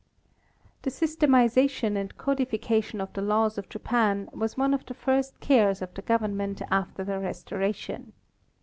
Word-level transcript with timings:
The 0.81 0.89
systematization 0.89 1.95
and 1.95 2.17
codification 2.17 2.99
of 3.01 3.13
the 3.13 3.21
laws 3.21 3.59
of 3.59 3.69
Japan 3.69 4.29
was 4.33 4.57
one 4.57 4.73
of 4.73 4.83
the 4.87 4.95
first 4.95 5.39
cares 5.39 5.79
of 5.79 5.93
the 5.93 6.01
government 6.01 6.59
after 6.71 7.03
the 7.03 7.19
restoration. 7.19 8.11